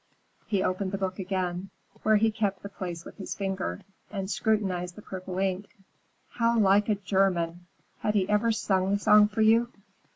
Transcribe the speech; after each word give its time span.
He 0.47 0.63
opened 0.63 0.91
the 0.93 0.97
book 0.97 1.19
again, 1.19 1.69
where 2.01 2.15
he 2.15 2.31
kept 2.31 2.63
the 2.63 2.69
place 2.69 3.05
with 3.05 3.17
his 3.19 3.35
finger, 3.35 3.81
and 4.09 4.31
scrutinized 4.31 4.95
the 4.95 5.03
purple 5.03 5.37
ink. 5.37 5.67
"How 6.31 6.57
like 6.57 6.89
a 6.89 6.95
German! 6.95 7.67
Had 7.99 8.15
he 8.15 8.27
ever 8.27 8.51
sung 8.51 8.89
the 8.93 8.97
song 8.97 9.27
for 9.27 9.41
you?" 9.43 9.71